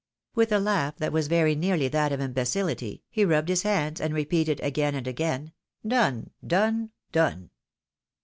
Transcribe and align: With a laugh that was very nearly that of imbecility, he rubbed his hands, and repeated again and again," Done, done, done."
With 0.33 0.51
a 0.51 0.57
laugh 0.57 0.97
that 0.97 1.11
was 1.13 1.27
very 1.27 1.53
nearly 1.53 1.87
that 1.89 2.11
of 2.11 2.19
imbecility, 2.19 3.03
he 3.07 3.23
rubbed 3.23 3.49
his 3.49 3.61
hands, 3.61 4.01
and 4.01 4.15
repeated 4.15 4.59
again 4.61 4.95
and 4.95 5.05
again," 5.05 5.51
Done, 5.87 6.31
done, 6.47 6.89
done." 7.11 7.51